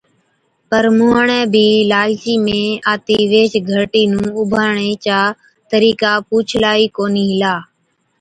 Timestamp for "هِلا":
7.31-7.55